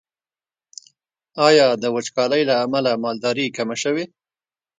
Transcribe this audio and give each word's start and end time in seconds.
آیا 1.47 1.67
د 1.81 1.83
وچکالۍ 1.95 2.41
له 2.49 2.55
امله 2.65 2.91
مالداري 3.03 3.45
کمه 3.57 3.75
شوې؟ 3.83 4.05